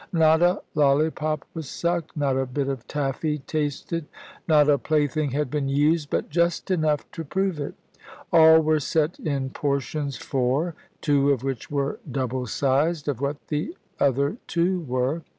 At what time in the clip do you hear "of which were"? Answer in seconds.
11.29-11.99